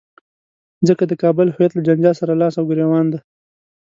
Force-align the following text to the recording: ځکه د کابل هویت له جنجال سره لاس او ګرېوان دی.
ځکه 0.87 1.03
د 1.07 1.13
کابل 1.23 1.47
هویت 1.55 1.71
له 1.75 1.81
جنجال 1.87 2.15
سره 2.21 2.33
لاس 2.41 2.53
او 2.57 2.65
ګرېوان 2.69 3.05
دی. 3.11 3.19